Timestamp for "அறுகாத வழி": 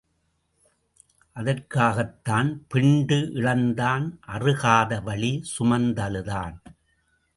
4.27-5.39